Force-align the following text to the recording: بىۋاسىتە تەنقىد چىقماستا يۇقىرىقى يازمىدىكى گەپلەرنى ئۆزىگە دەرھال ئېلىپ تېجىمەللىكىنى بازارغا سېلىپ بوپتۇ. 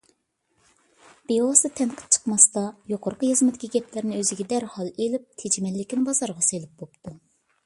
بىۋاسىتە 1.31 1.69
تەنقىد 1.81 2.15
چىقماستا 2.17 2.63
يۇقىرىقى 2.93 3.29
يازمىدىكى 3.35 3.69
گەپلەرنى 3.77 4.19
ئۆزىگە 4.23 4.49
دەرھال 4.55 4.91
ئېلىپ 4.97 5.29
تېجىمەللىكىنى 5.45 6.11
بازارغا 6.11 6.49
سېلىپ 6.53 6.79
بوپتۇ. 6.83 7.17